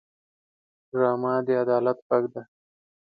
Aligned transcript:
ډرامه 0.89 1.31
د 1.45 1.47
عدالت 1.63 1.97
غږ 2.07 2.23
دی 2.33 2.43